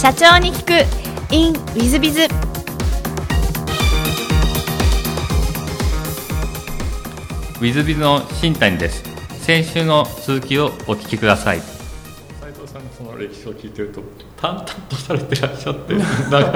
[0.00, 0.72] 社長に聞く。
[1.34, 9.02] In ウィズビズウィズビズの新谷です。
[9.42, 11.60] 先週の続きをお聞きください。
[11.60, 14.00] 斉藤さんのその歴史を聞いてると
[14.40, 16.00] 淡々とされてらっしゃって 流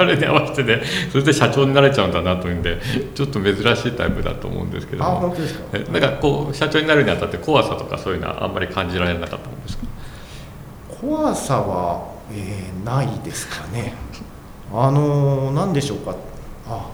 [0.05, 0.81] れに合わせてね
[1.11, 2.79] それで社長になれちゃうんだなというんで
[3.13, 5.63] ちょっと珍しいタイプだと思うんですけどあ本当ですか？
[5.73, 9.83] えなんかこう社長になるにあたって怖さとかそういうのはあんまり感じられなかったんですか？
[11.01, 13.93] 怖さは、えーないですかね。
[14.73, 16.15] あのー何でしょうか。
[16.67, 16.89] あ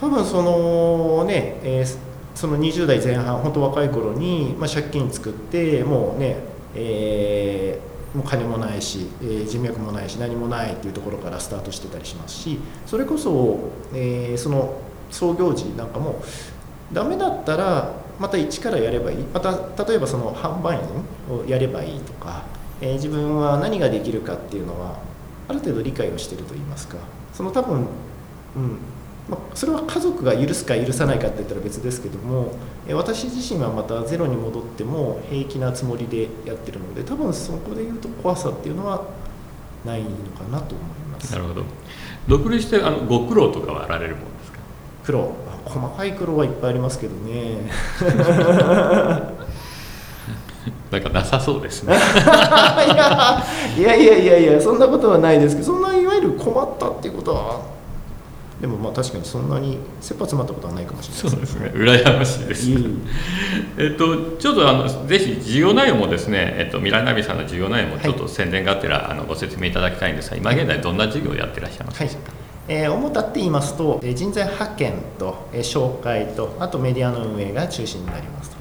[0.00, 1.98] 多分そのね、えー
[2.34, 6.36] その20代前半本当若い頃に、まあ、借金作ってもうね、
[6.74, 13.58] えーもう金もないし、えー人脈もないし何もないっていうところからスタートしてたりしますしそれこそ、
[13.92, 16.22] えーその創業時なんかも
[16.92, 19.16] ダメだったらまた一からやればいい。
[19.18, 19.52] また
[19.84, 22.42] 例えばその販売員をやればいいとか、
[22.80, 24.98] えー自分は何ができるかっていうのは
[25.48, 26.96] ある程度理解をしてると言いますか。
[27.32, 28.78] その多分、うん。
[29.28, 32.52] まあ、それは家族が許すか許さないかって言ったら別ですけども、
[32.86, 39.02] えー私自身はまたゼロに戻っても平気なつもりでやってるので多分そこで言うと怖さっていうのは
[39.84, 41.32] ないのかなと思います。
[41.32, 41.62] なるほど。
[42.26, 44.58] 独立してあのご苦労とかはあられるものですか？
[45.04, 45.32] 苦労。
[45.66, 47.70] あ細かい苦労はいっぱいありますけどね
[50.90, 51.94] なんかなさそうですね。
[51.94, 53.44] いや
[53.76, 57.60] いやいやいやそんなことはないですけどそんないわゆる困ったっていうことは
[58.60, 61.36] でもまあ確かにそんなに切羽詰まったことはないかもしれない。
[61.36, 61.70] そうですね。
[61.74, 62.70] 羨ましいです。
[62.70, 62.74] い
[63.78, 72.16] えっと、ちょっとあのぜひ事業内容もですね、えっと、未来ナビさんの事業内容もちょっと宣伝がてら、あのご説明いただきたいんですが今現在どんな事業をやってらっしゃいますか、はい。
[72.66, 78.56] えー、主たって言いますとえー人材派遣と、えー紹介とあとメディアの運営が中心になりますと、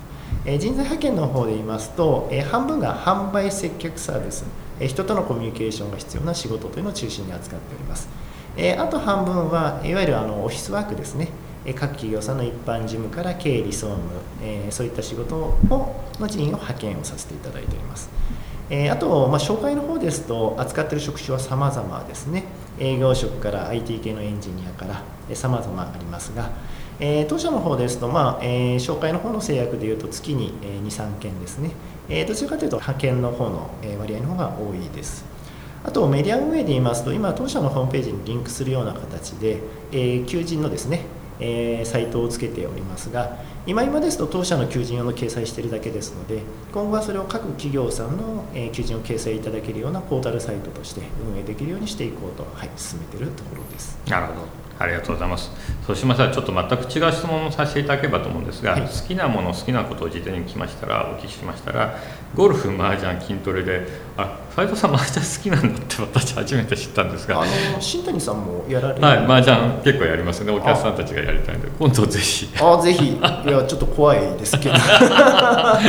[0.49, 4.45] え人材派遣の方で言いますと、え半分が販売接客サービス、
[4.79, 8.07] え人とのコミュニケーションが必要な仕事というのを中心に扱っております、
[8.55, 11.27] えあと半分はいわゆるあのオフィスワークですね。
[11.65, 14.03] え各企業さんの一般事務から経理総務、
[14.41, 15.57] えそういった仕事を
[16.17, 18.09] の人員を派遣をさせていただいております。
[18.69, 22.45] えあと、まあ、紹介の方ですと扱っている職種は様々ですね。
[22.79, 26.51] 営業職から IT 系のエンジニアからえー様々ありますが、
[26.99, 31.71] えー当社の方ですと、まあえー紹介の方の制約でいうと月に、えー23件ですね、
[32.09, 35.25] えーどちらかというと派遣の方の、えー割合の方が多いです。
[35.83, 39.59] あとメディア運営で言いますと今当社のホームページにリンクするような形で、
[39.91, 41.01] えー求人のですね
[41.39, 43.37] えーサイトをつけておりますが
[43.67, 46.41] 今今ですと当社の求人用の掲載しているだけですので
[46.73, 53.97] 今後はそれを各企業さんの、えー求人を掲載いただけるようなポータルサイトとして運営できるようにしていこうと、はい、進めているところです。
[54.09, 54.66] なるほど。
[54.79, 55.51] ありがとうございます。
[55.85, 58.81] そうしましたらちょっと全く違う質問をさせていただければと思うんですが、はい。
[58.81, 61.97] 好きなもの好きなことを事前に聞きましたらお聞きしましたら
[62.35, 69.01] ゴルフ麻雀筋トレであ斉藤さん麻雀好きなんだって私初めて知ったんですがあの新谷さんもやられる？
[69.01, 70.51] はい、麻雀結構やりますね。
[70.51, 72.49] お客さんたちがやりたいので今度ぜひ。
[72.61, 73.13] あぜひ。
[73.13, 74.75] いやちょっと怖いですけど。
[74.77, 75.79] あ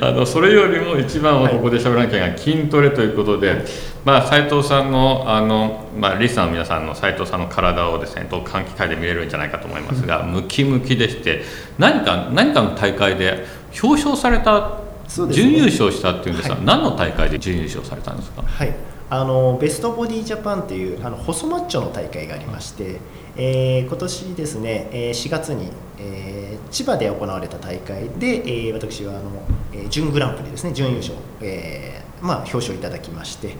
[0.00, 3.64] のそれよりも一番はここで喋らなきゃいけない筋トレということで、
[4.04, 11.42] まあ、斉藤さんのあの、まあ、リスナーの皆さんの斉藤さんの体をですねどう換気会で見れるんじゃないかと思いますが、ムキムキでして
[11.78, 13.44] 何か何かの大会で
[13.82, 14.80] 表彰された、
[15.26, 15.32] ね。
[15.32, 16.64] 準優勝したっていうんですが、はい。
[16.64, 18.42] 何の大会で準優勝されたんですか？
[18.42, 18.72] はい、
[19.10, 23.00] あのベストボディジャパンっていうあの細マッチョの大会がありまして、
[23.36, 33.56] えー今年ですね、えー4月に、えー千葉で行われた大会で、えー私はあの、えー準グランプリですね準優勝、えーまあ、表彰いただきまして、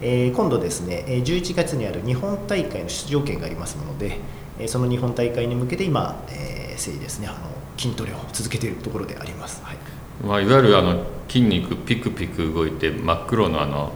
[0.00, 4.18] えー今度ですねえー11月にある日本大会の出場権がありますので、
[4.58, 7.38] えーその日本大会に向けて今、えー、ですねあの
[7.76, 9.62] 筋トレを続けているところであります。
[9.64, 9.76] はい
[10.24, 13.92] まあ、いわゆるあの筋肉ピクピク動いて真っ黒のあの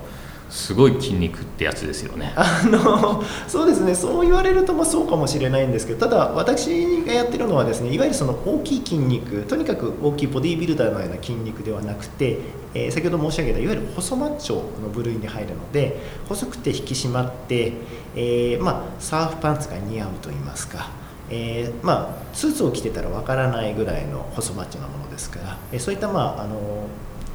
[0.51, 2.33] すごい筋肉ってやつですよね。
[2.37, 12.39] あのそうですねそう言われるとまあそうかもしれないんですけどただ私がやってるのはですねいわゆるその大きい筋肉とにかく大きいボディービルダーのような筋肉ではなくて、
[12.75, 17.73] えー先ほど申し上げたいわゆる細マッチョの部類に入るので細くて引き締まって、
[18.15, 20.91] えーまあ、サーフパンツが似合うと言いますか。
[21.31, 26.87] えーまあ、スーツを着てたらわからないぐらいの細マッチョなものですから、えーそういった、まあ、あの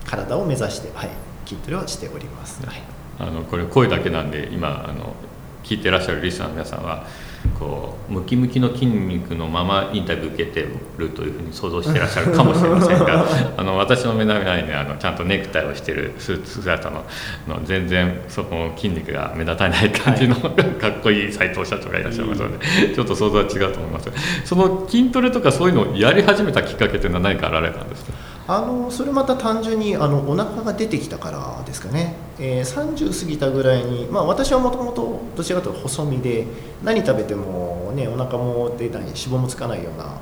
[0.05, 1.09] 体を目指して、はい、
[1.45, 2.63] 筋トレをしております。
[2.65, 5.13] はいあのこれ声だけなんで今あの
[5.63, 7.05] 聞いてらっしゃるリスナーの皆さんは
[7.57, 10.67] こうムキムキの筋肉のままインタビュー受けて
[10.97, 13.25] るというふうに想像してらっしゃるかもしれませんが
[13.57, 17.05] あの私の目の前にあのちゃんとネクタイをしてるスーツ姿の
[17.47, 20.49] の全然その筋肉が目立たない感じの、か
[20.89, 22.65] っこいい斉藤社長がいらっしゃいますので
[22.95, 24.09] ちょっと想像は違うと思います。
[24.43, 28.28] その筋トレとかそういうのをやり始めたきっかけというのは何かあられたんですか？
[28.51, 36.47] あのそれまた単純にあのお腹が出てきたからですかね、えー、30過ぎたぐらいに、まあ、私はもともとどちらかというと細身で
[36.83, 40.17] 何食べても、ね、お腹も出ない脂肪もつかないような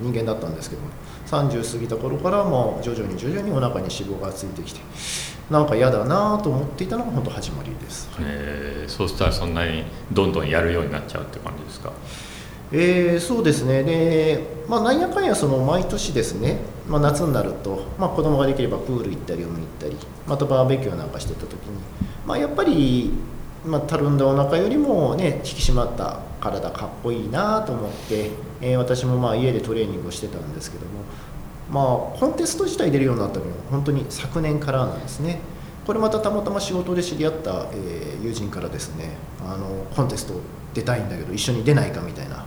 [0.00, 0.88] 人間だったんですけども
[1.28, 4.80] 30過ぎた頃からもう徐々に徐々にお腹に脂肪がついてきて
[5.48, 11.92] なんか嫌だなと思っていたのが本当始まりです、えー、そうしたらそんなにどんどんやるようになっちゃうって感じですか？
[12.74, 16.56] えー、そうですねで、まあ、なんやかんやその毎年ですね、
[16.88, 19.96] まあ、夏になると、まあ、子供ができればプール行ったり海行ったり
[20.26, 21.78] またバーベキューなんかしてた時に、
[22.26, 23.12] まあ、やっぱり、
[23.66, 28.30] まあ、たるんだお腹よりもね引き締まった体かっこいいなと思って、
[28.62, 31.04] えー、私もまあ家でトレーニングをしてたんですけども
[31.70, 35.40] まあコンテスト自体出るようになったのは本当に昨年からなんですね。
[35.86, 39.66] これまたたまたま仕事で知り合った、えー、友人からですねあの
[39.96, 40.34] コンテスト
[40.74, 42.46] 出たいんだけど一緒に出ないかみたいな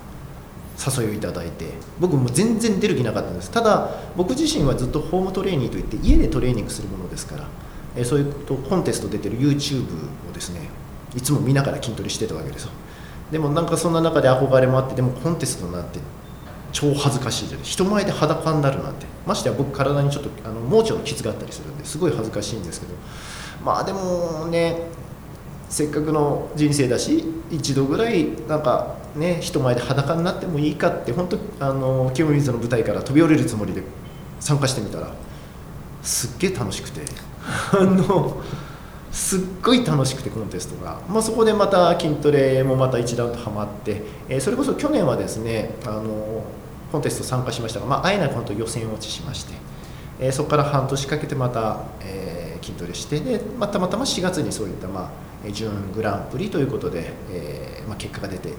[0.77, 1.66] 誘いをいただいて
[2.00, 3.51] 僕も全然出る気なかったんです。
[3.51, 7.48] ただ僕自身はずっとホームトレーニングといって家でトレーニングするものですから、
[7.95, 9.86] えそういうとコンテスト出てる YouTube
[10.30, 10.69] をですね
[11.16, 12.72] いつも見ながら筋トレしてたわけですよ。
[13.31, 16.00] でもなんかそんな中で憧れもあってでもコンテストなって
[16.72, 17.66] 超恥ずかしいじゃない。
[17.66, 19.06] 人前で裸になるなんて。
[19.25, 22.94] ましてや僕体にちょっとあの盲腸の傷があったりするんですごい恥ずかしいんですけど。
[23.63, 24.83] まあでもね
[25.69, 33.83] せっかくの人生だし一度ぐらいなんかね人前で裸になってもいいかって本当あの清水の舞台から飛び降りるつもりで
[34.39, 35.12] 参加してみたら
[36.03, 37.01] すっげえ楽しくて
[37.73, 38.41] あの
[39.12, 46.44] すっごい楽しくてコンテストが、まあ、そこでまた筋トレもまた一段とはまって、えー、それこそ去年はですねあの
[46.91, 49.53] コンテスト参加しましたが、まあ、あえなく本当予選落ちしまして、
[50.19, 55.12] えー、そこから半年かけてまた、えー、筋トレしてで、ま、たまたま4月にそういった、ま
[55.47, 58.50] あ、準グランプリということで、えーまあ、結果が出て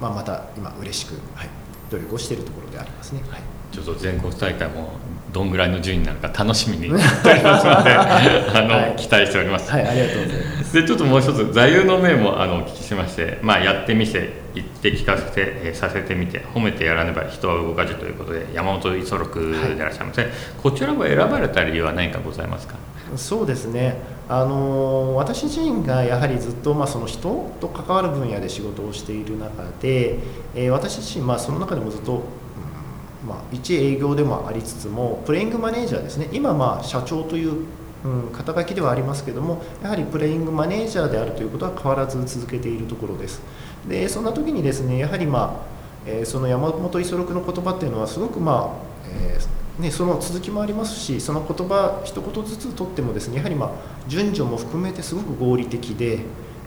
[0.00, 1.48] まあ、また今嬉しく、はい、
[1.90, 3.22] 努力をしているところでありますね。
[3.30, 3.40] はい
[3.72, 4.90] ちょっと全国大会も
[5.32, 9.70] どんぐらいの順位になるか楽しみにしておりますので あの、はい、期待しております。
[9.70, 10.72] はい、ありがとうございます。
[10.72, 20.30] でちょっともう一つ座右の銘もあのお聞きしまして、まあやってみせ言って聞かせて、えー、させてみて褒めてやらねば人は動かずということで山本五十六でいらっしゃいませ、はい、
[20.62, 22.76] こちらを選ばれた理由は何かございますか？
[23.14, 23.96] そうですね。
[24.28, 30.18] あの私自身がやはりずっと、まあ、その人と関わる分野で仕事をしている中で、
[30.56, 36.28] えー、私自身、まあ、その中でもずっと、うんまあ、一営業でもありつつもプレイングマネージャーですね。
[36.32, 37.66] 今、まあ、社長という、
[38.04, 43.40] うん、肩書きではありますけどもやはりプレイングマネージャーであるということは変わらず続けているところです。
[43.88, 53.72] でそんな時にですねやはり、まあえー、その山本五十六の言葉っていうのはすごくまあ、えーね、その続きもありますしその言葉一言ずつとってもですねやはりま
[54.08, 56.20] 順序も含めてすごく合理的で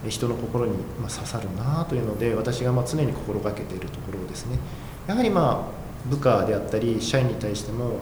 [0.07, 4.59] 人の心にま刺さるなというので私がま常に心がけているところですね。
[5.07, 7.97] やはりまあ部下であったり社員に対しても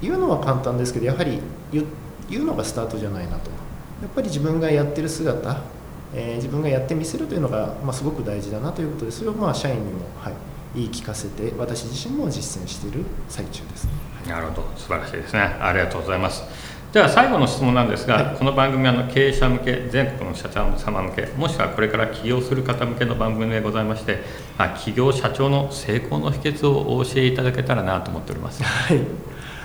[0.00, 1.40] 言うのは簡単ですけどやはり
[1.72, 3.50] 言うのがスタートじゃないなと。
[4.02, 5.60] やっぱり自分がやってる姿、
[6.12, 10.32] えー、自分がやってみせるというのが、まあ、すごく大事だなということでそれをまあ社員にも、はい、
[10.74, 13.86] 言い聞かせて私自身も実践している最中です、
[14.28, 15.40] なるほど素晴らしいですね。
[15.40, 16.42] ありがとうございます。
[16.92, 24.22] では最後の質問なんですが、はい、この番組はの経営者向け全国の社長様向けもしくはこれから起業する方向けの番組でございまして
[24.58, 28.62] あ企業社長の成功の秘訣をお教えいただけたらなと思っております。
[28.62, 29.00] はい。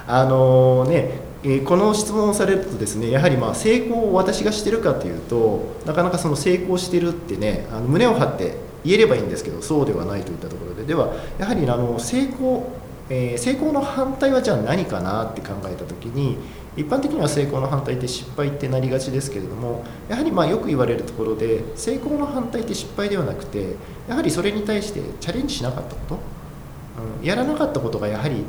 [0.07, 8.55] あのー、ねえこの質問をされるとですねやはりまあ成功を私がしてるかというとなかなかその成功してるってねあの胸を張って
[8.85, 10.85] 言えればいいんですけどそうではないといったところで。
[10.85, 12.71] ではやはりあの成功、
[13.09, 16.37] えー、成功の反対はじゃあ何かなって考えた時に
[16.75, 23.75] 一般的には成功の反対って失敗ってなりがちですけれどもやはりまあよく言われるところで成功の反対って失敗ではなくて
[24.07, 26.19] やはりそれに対してチャレンジしなかったこと、
[27.19, 28.43] うん、やらなかったことがやはり、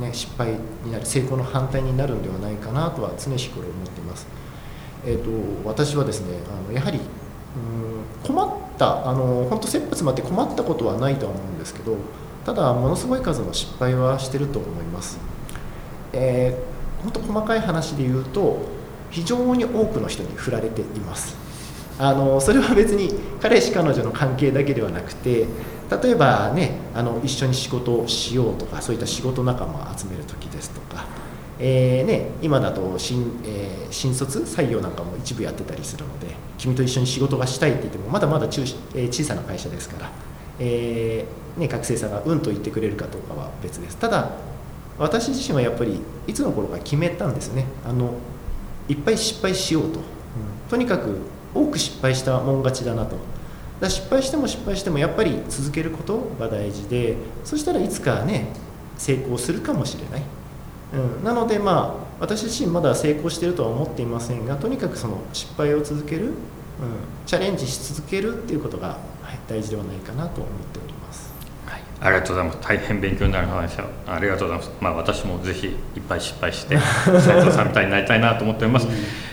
[0.00, 4.26] ね、失敗になる成功の反対になるんではないかなとは常日頃思っています。
[5.04, 5.24] えー
[5.62, 11.96] と、私はですねあのやはりうん困ったあの本当切羽詰まって困ったことはないとは思うんですけど
[12.44, 15.18] ただものすごい数の失敗はしてると思います、
[16.12, 18.58] えー、本当細かい話で言うと
[19.10, 21.36] 非常に多くの人に振られています。
[21.98, 25.46] あのそれは別に彼氏彼女の関係だけではなくて
[26.02, 31.04] 例えばねあの一緒に仕事をしようとかそういった仕事仲間を集める時ですとか
[31.64, 36.26] えーね、今だと新,、えー、新卒採用なんかも一部やってたりするので
[36.58, 38.62] 君と一緒に仕事がしたいって言ってもまだまだ中、
[38.94, 40.10] えー、小さな会社ですから、
[40.58, 43.96] えーね、学生さんがうんと言ってくれるかどうかは別です。
[43.98, 44.30] ただ
[44.98, 47.66] 私自身はやっぱりいつの頃か決めたんですね。
[47.84, 48.14] あの
[48.88, 50.02] いっぱい失敗しようと、うん、
[50.68, 51.16] とにかく
[51.54, 53.16] 多く失敗したもん勝ちだなと。
[53.80, 58.46] だ失敗しても失敗してもやっぱり続けることが大事でそしたらいつかね
[58.96, 60.22] 成功するかもしれない。
[60.94, 66.34] うん、なのでまあ私自身まだ成功しているとは思っていませんがとにかくその失敗を続ける、うん、
[67.26, 68.98] チャレンジし続けるっていうことが、はい、
[69.48, 71.32] 大事ではないかなと思っております
[71.66, 72.58] はい、ありがとうございます。
[72.68, 74.70] 大変勉強になる話をありがとうございます。
[74.80, 75.74] まあ私もぜひいっ
[76.06, 76.76] ぱい失敗して
[77.18, 78.88] 斉藤さんみたいになりたいなと思っております。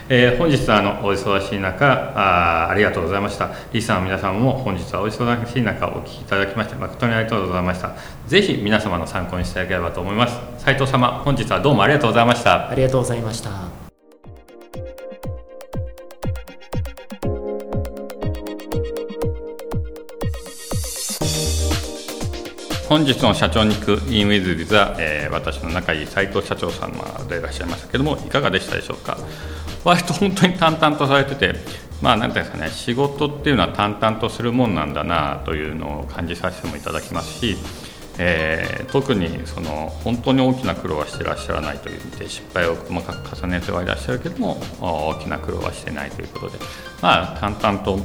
[0.07, 3.49] えー本日はあのお忙しい中あーありがとうございました。
[3.73, 7.91] リスナーの皆さんも本日はお忙しい中お聞きいただきまして誠にありがとうございました。
[8.27, 10.39] ぜひ皆様の参考にしていただければと思います。
[10.59, 12.69] 斉藤様本日はどうもありがとうございました。
[12.69, 13.88] ありがとうございました
[22.89, 26.89] 本日の社長に行く in with with は、えー私の仲いい斉藤社長様
[27.29, 29.15] でいらっしゃいましたけどもいかがでしたでしょうか？
[29.83, 31.53] 割と本当に淡々とされてて
[32.01, 37.57] まあ何ていうんですかね仕事っていうのは淡々とするもんなんだなというのを感じさせてもいただきますし、
[38.17, 46.57] えー特にその本当に大きな苦労はしてらっしゃらないという意味で失敗を細かく重ねてはいらっしゃるけども大きな苦労はしてないということで
[47.03, 47.99] まあ淡々と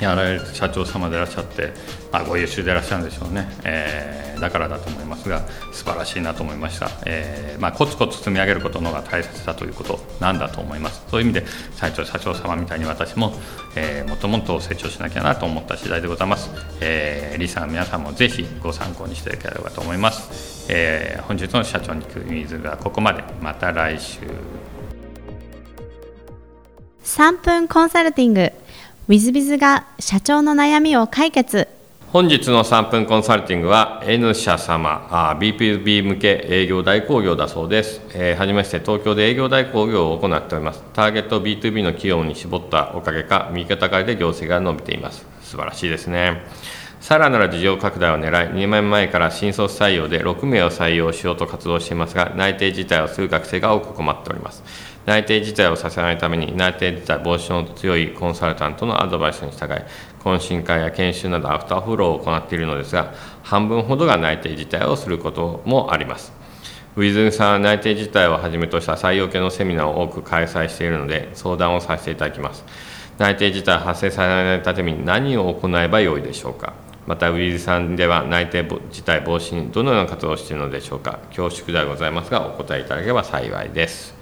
[0.00, 1.72] やられる社長様でいらっしゃって、
[2.12, 11.02] まあ、ご優秀でいらっしゃるんでしょうね、えーだからだと思いますが素晴らしいなと思いました、えーまあ、コツコツ積み上げることの方が大切だということなんだと思います。
[11.10, 13.34] そういう意味で斉藤社長様みたいに私も、
[13.76, 16.50] えーもっともっと成長しなきゃなと思った次第でございます、
[16.80, 23.22] えーリスナーの皆さんもぜひご参考にしていただければと思います、えー本日の社長に行く水がここまで。
[23.42, 24.20] また来週。
[27.04, 28.52] 3分コンサルティング。
[29.08, 31.66] WithBiz が社長の悩みを解決。
[32.12, 40.84] 本日の3分コンサルティングは N 社様あ BPB 向け営業代行業だそうです、えーはじめまして東京で営業代行業を行っております。
[40.92, 45.24] ターゲット B2B の企業に絞ったおかげか右肩上がりで業績が伸びています。
[45.40, 46.42] 素晴らしいですね。
[47.00, 54.62] さらなる事業拡大を狙い、2年前から新卒採用で6名を採用しようと活動していますが、内定辞退をする学生が多く困っております。
[55.08, 59.78] 内定辞退をさせないために、内定辞退防止の強いコンサルタントのアドバイスに従い、
[60.22, 66.34] 懇親会や研修などアフターフローを行っているのですが、半分ほどが内定辞退をすることもあります。
[66.94, 72.66] ウィズンさんは内定自体をはじめとした採用系のセミナーを多く開催しているので、相談をさせていただきます。
[73.16, 76.74] 内定自体発生されないために何を行えばよいでしょうか。
[77.06, 81.18] また、ウィズさんでは内定自体防止にどのような活動をしているのでしょうか。
[81.34, 84.17] 恐縮ではございますが、お答えいただければ幸いです。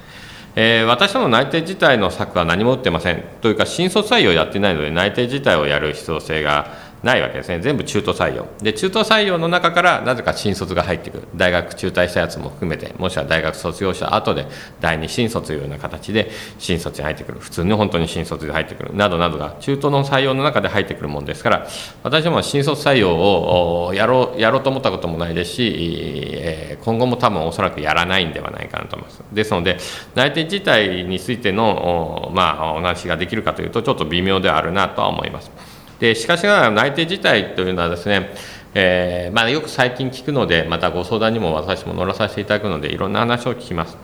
[0.59, 3.23] えー私ども内定自体の策は何も打ってません。
[3.43, 6.71] というか新卒採用やってないので内定自体をやる必要性が
[7.03, 7.61] ないわけですね。
[7.61, 8.47] 全部中途採用。
[8.61, 11.29] で中途採用の中からなぜか新卒が入ってくる。
[11.37, 14.47] 大学中退したやつも含めてもしくは大学卒業した後で
[14.81, 17.39] 第二新卒というような形で新卒に入ってくる。
[17.39, 18.95] 普通に本当に新卒で入ってくる。
[18.95, 21.67] などなどが中途の採用の中で入ってくるもんですから
[22.03, 29.23] 私も新卒採用をやろうやろうと思ったこともないですし、今後も多分おそらくやらないんではないかなと思います。
[29.33, 29.79] ですので
[30.15, 35.51] 内定自体についての,、まあ、お話ができるかというとちょっと微妙ではあるなとは思います。
[35.99, 38.35] でしかしながら内定自体というのはですね、
[38.75, 43.97] えーまあ、よく最近聞くのでまたご相談にも私も乗らさせていただくのでいろんな話を聞きます、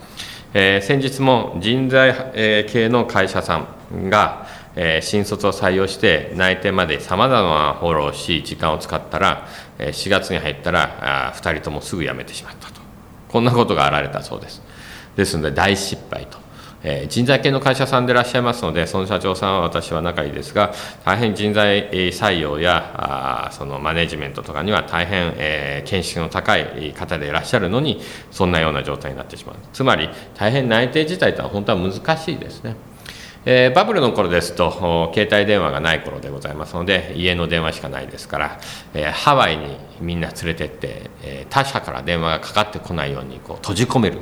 [0.54, 3.56] えー先日も人材、えー系の会社さ
[3.92, 9.46] んが、えー新卒を採用して内定までさまざまなフォローし時間を使ったら、
[9.78, 12.80] え4月に入ったらあ2人ともすぐ辞めてしまったと。
[13.28, 14.62] こんなことがあられたそうです。
[15.16, 16.38] ですので大失敗と。
[16.84, 20.72] えー人材系の会社さんでいらっしゃいますので、その社長さんは私は仲いいですが、
[21.04, 29.56] 大変人材採用やあそのマネジメントとかには大変、えー見識の高い方でいらっしゃるのに、そんなような状態になってしまう。
[29.72, 32.76] つまり、大変内定自体とは本当は難しいですね。
[33.44, 38.60] えーバブルの頃ですと、携帯電話がない頃でございますので、家の電話しかないですから、
[38.94, 44.18] えーハワイにみんな連れてって、えー他社から電話がかかってこないようにこう閉じ込める。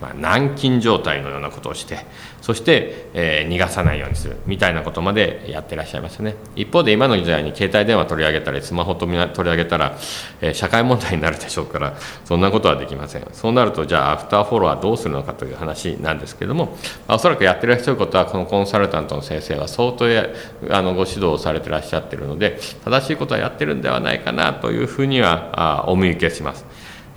[0.00, 2.04] まあ、軟禁状態のようなことをして
[2.42, 6.34] そして、えー逃がさないようにするみたいなことまでやってらっしゃいますね。
[6.54, 9.96] 一方で今の時代に携帯電話取り上げたりスマホ取り上げたら、
[10.40, 13.26] えー社会問題になるでしょうからそんなことはできません。
[13.32, 16.76] そうなるとじゃあアフターフォローはどうするのかという話なんですけれども、
[17.06, 20.26] まあおそらくやってらっしゃることはこのコンサルタントの先生は相当や
[20.70, 26.64] あのご指導をされてらっしゃってるので正しいことはやってるんではないかなというふうにはあお見受けします。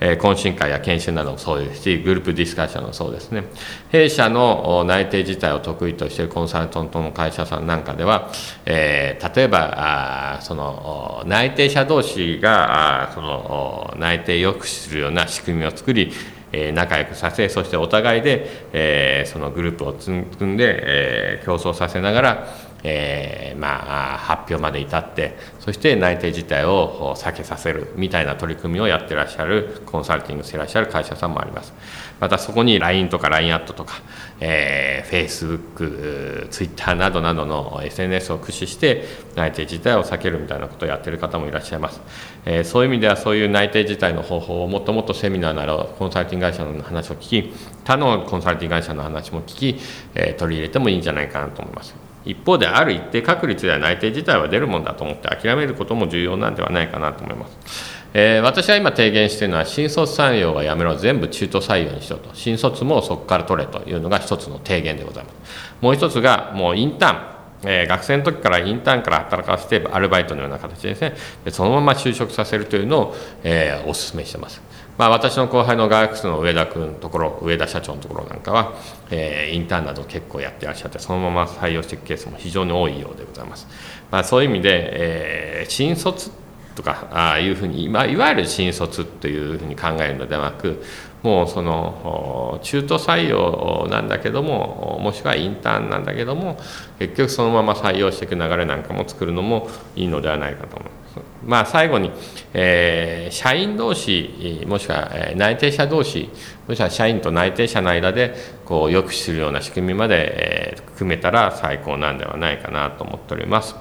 [0.00, 3.44] え懇親会や研修などもそうですし、グループディスカッションもそうですね。
[3.90, 8.30] 弊社の内定自体を得意としているコンサルタントの会社さんなんかでは、
[8.64, 16.12] えー例えば、あその内定者同士が、あその内定を良くするような仕組みを作り、
[16.52, 22.48] え仲良くさせ、そしてお互いで、えーそのグループを組んで、えー競争させながら、
[22.82, 31.72] えー、まあ、発表まで至ってそして内定自体を避けさせるみたいな取り組みをやってらっしゃるコンサルティングしてらっしゃる会社さんもあります。
[32.20, 34.02] またそこに LINE とか LINE アットとか、
[34.40, 39.04] えー、Facebook、Twitter などなどの SNS を駆使して
[39.36, 42.00] 内定自体を避けるみたいなことをやってる方もいらっしゃいます、
[42.44, 49.80] えー、そういう意味ではそういう内定自体の方法をもっともっとセミナーなどコンサルティング会社の話を聞き他のコンサルティング会社の話も聞き、
[50.14, 52.09] えー、取り入れてもいいんじゃないかなと思います。
[52.24, 58.00] 一方である一定確率では内定自体は出るもんだと思って諦めることも重要なんではないかなと思います。
[58.12, 62.30] えー、私は今提言しているのは新卒採用はやめろ全部中途採用にしろと。
[62.34, 65.76] 新卒もそこから取れというのが一つの提言でございます。
[65.80, 67.30] もう一つがもうインターン
[67.62, 74.62] えー、学生の時からインターンから働かせてアルバイトのような形ですねでそのまま就職させるというのを、えー、お勧めしてます。
[75.00, 78.74] まあ、私の後輩のガークスの上田君のところ上田社長のところなんかは、
[79.10, 83.66] えー、インターンなど結構やってらっしゃってそのまま採用していくケースも非常に多いようでございます、
[84.10, 86.30] まあ、そういう意味で、えー、新卒
[86.74, 90.82] とかいうふうに、まあ、いわゆる新卒というふうに考えるのではなく
[91.22, 96.58] もうその中途採用なんだけどももしくはインターンなんだけども
[96.98, 100.99] 結局そのまま採用していく流れなんかも作るのもいいのではないかと思います。
[101.44, 102.12] まあ、最後に、
[102.52, 106.28] えー、社員同士もしくは内定者同士
[106.68, 113.74] もしくは社員と内定者の間でこうよくするような仕組みまで、えー、組めたら最高なんではないかなと思っております。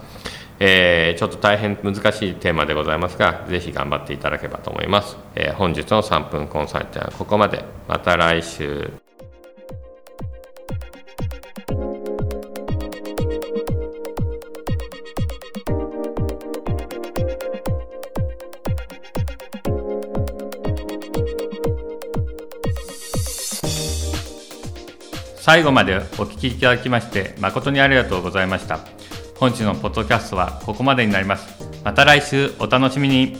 [0.62, 5.18] えー、ちょっと大変難しいテーマでございますが、ぜひ頑張っていただければと思います。
[5.36, 7.64] え、本日の3分コンサルティはここまで。
[7.88, 9.09] また来週。
[25.50, 28.82] 最後までお聞きいただきまして誠にありがとうございました。
[29.40, 31.66] 本日のポッドキャストはここまでになります。
[31.84, 33.36] また来週お楽しみに。